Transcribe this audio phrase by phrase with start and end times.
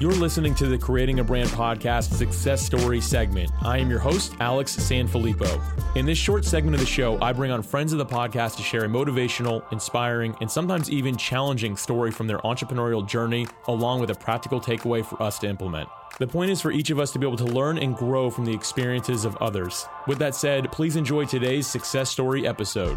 [0.00, 3.50] You're listening to the Creating a Brand podcast success story segment.
[3.60, 5.60] I am your host, Alex Sanfilippo.
[5.94, 8.62] In this short segment of the show, I bring on friends of the podcast to
[8.62, 14.08] share a motivational, inspiring, and sometimes even challenging story from their entrepreneurial journey, along with
[14.08, 15.86] a practical takeaway for us to implement.
[16.18, 18.46] The point is for each of us to be able to learn and grow from
[18.46, 19.84] the experiences of others.
[20.06, 22.96] With that said, please enjoy today's success story episode.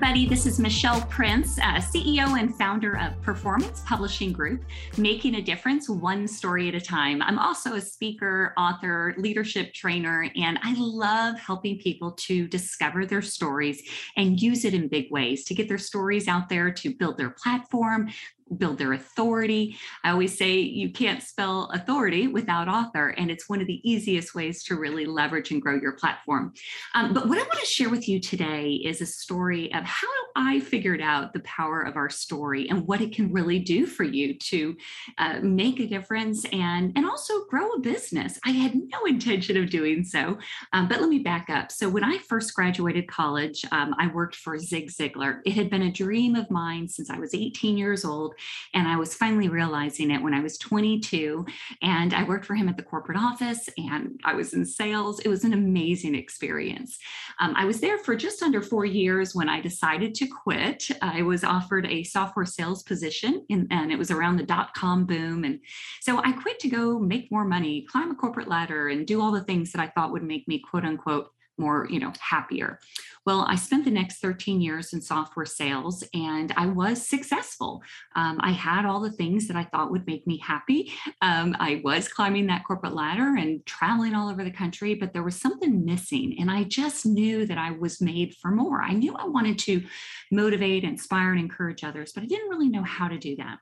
[0.00, 0.28] Everybody.
[0.28, 4.62] This is Michelle Prince, uh, CEO and founder of Performance Publishing Group,
[4.96, 7.20] making a difference one story at a time.
[7.20, 13.22] I'm also a speaker, author, leadership trainer, and I love helping people to discover their
[13.22, 13.82] stories
[14.16, 17.30] and use it in big ways to get their stories out there, to build their
[17.30, 18.08] platform,
[18.56, 19.76] build their authority.
[20.04, 24.34] I always say you can't spell authority without author, and it's one of the easiest
[24.34, 26.52] ways to really leverage and grow your platform.
[26.94, 30.17] Um, but what I want to share with you today is a story of how
[30.36, 34.04] I figured out the power of our story and what it can really do for
[34.04, 34.76] you to
[35.18, 38.38] uh, make a difference and, and also grow a business.
[38.44, 40.38] I had no intention of doing so,
[40.72, 41.72] um, but let me back up.
[41.72, 45.40] So, when I first graduated college, um, I worked for Zig Ziglar.
[45.44, 48.34] It had been a dream of mine since I was 18 years old
[48.74, 51.46] and I was finally realizing it when I was 22.
[51.82, 55.20] And I worked for him at the corporate office and I was in sales.
[55.20, 56.98] It was an amazing experience.
[57.40, 60.88] Um, I was there for just under four years when I decided to quit.
[61.02, 65.06] I was offered a software sales position in, and it was around the dot com
[65.06, 65.44] boom.
[65.44, 65.60] And
[66.00, 69.32] so I quit to go make more money, climb a corporate ladder, and do all
[69.32, 72.78] the things that I thought would make me quote unquote more you know happier.
[73.26, 77.82] Well i spent the next 13 years in software sales and i was successful.
[78.16, 80.92] Um, i had all the things that i thought would make me happy.
[81.22, 85.22] Um, i was climbing that corporate ladder and traveling all over the country but there
[85.22, 88.80] was something missing and i just knew that i was made for more.
[88.82, 89.82] I knew i wanted to
[90.30, 93.58] motivate inspire and encourage others but i didn't really know how to do that.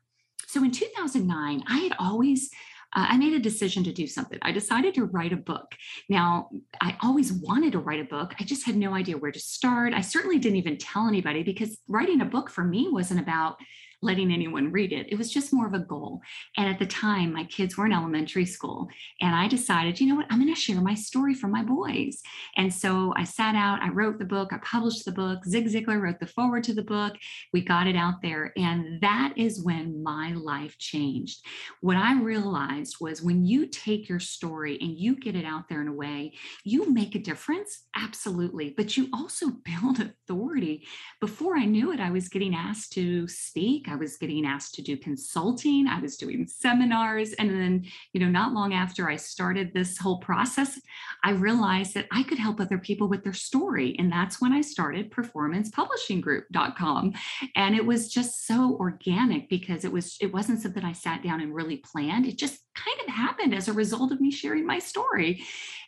[0.47, 2.51] So in 2009 i had always
[2.97, 4.39] uh, I made a decision to do something.
[4.43, 5.75] I decided to write a book.
[6.09, 6.49] Now,
[6.81, 8.35] I always wanted to write a book.
[8.41, 9.93] I just had no idea where to start.
[9.93, 13.59] I certainly didn't even tell anybody because writing a book for me wasn't about
[14.07, 15.13] letting anyone read it.
[15.13, 16.23] It was just more of a goal.
[16.57, 18.89] And at the time, my kids were in elementary school.
[19.21, 22.23] And I decided, you know what, I'm going to share my story for my boys.
[22.57, 25.45] And so I sat out, I wrote the book, I published the book.
[25.45, 27.15] Zig Ziglar wrote the foreword to the book.
[27.53, 28.53] We got it out there.
[28.57, 31.45] And that is when my life changed.
[31.81, 35.83] What I realized was when you take your story and you get it out there
[35.83, 36.35] in a way,
[36.65, 37.83] you make a difference.
[37.97, 38.73] Absolutely.
[38.77, 40.87] But you also build authority.
[41.21, 43.89] Before I knew it, I was getting asked to speak.
[43.97, 47.33] Was getting asked to do consulting, I was doing seminars.
[47.35, 50.81] And then, you know, not long after I started this whole process,
[51.25, 53.97] I realized that I could help other people with their story.
[53.99, 57.15] And that's when I started performancepublishinggroup.com.
[57.57, 61.41] And it was just so organic because it was, it wasn't something I sat down
[61.41, 62.27] and really planned.
[62.27, 65.45] It just kind of happened as a result of me sharing my story.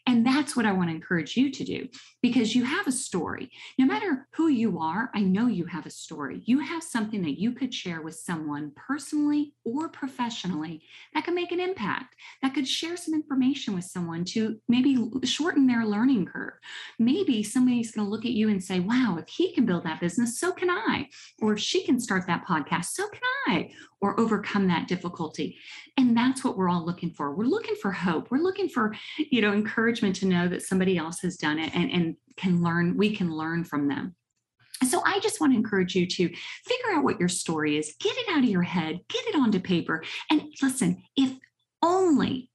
[0.08, 1.86] And that's what I want to encourage you to do
[2.22, 3.50] because you have a story.
[3.78, 6.40] No matter who you are, I know you have a story.
[6.46, 10.82] You have something that you could share with someone personally or professionally
[11.12, 15.66] that could make an impact, that could share some information with someone to maybe shorten
[15.66, 16.54] their learning curve.
[16.98, 20.00] Maybe somebody's going to look at you and say, wow, if he can build that
[20.00, 21.10] business, so can I.
[21.42, 25.58] Or if she can start that podcast, so can I or overcome that difficulty
[25.96, 29.40] and that's what we're all looking for we're looking for hope we're looking for you
[29.40, 33.14] know encouragement to know that somebody else has done it and, and can learn we
[33.14, 34.14] can learn from them
[34.86, 38.16] so I just want to encourage you to figure out what your story is, get
[38.16, 40.04] it out of your head, get it onto paper.
[40.30, 41.32] And listen, if
[41.82, 42.50] only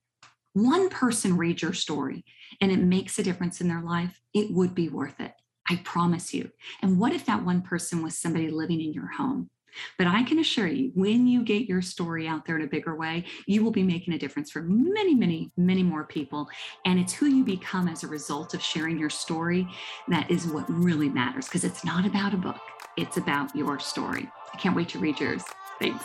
[0.53, 2.23] one person reads your story
[2.61, 5.33] and it makes a difference in their life, it would be worth it.
[5.69, 6.51] I promise you.
[6.81, 9.49] And what if that one person was somebody living in your home?
[9.97, 12.95] But I can assure you, when you get your story out there in a bigger
[12.95, 16.49] way, you will be making a difference for many, many, many more people.
[16.85, 19.67] And it's who you become as a result of sharing your story
[20.07, 22.61] that is what really matters because it's not about a book,
[22.97, 24.29] it's about your story.
[24.53, 25.43] I can't wait to read yours.
[25.79, 26.03] Thanks.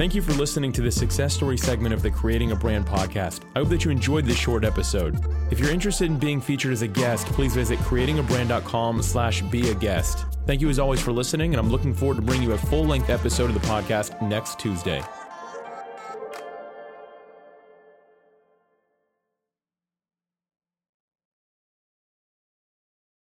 [0.00, 3.42] Thank you for listening to the success story segment of the Creating a Brand podcast.
[3.54, 5.22] I hope that you enjoyed this short episode.
[5.50, 9.74] If you're interested in being featured as a guest, please visit creatingabrand.com slash be a
[9.74, 10.24] guest.
[10.46, 13.10] Thank you as always for listening, and I'm looking forward to bringing you a full-length
[13.10, 15.02] episode of the podcast next Tuesday.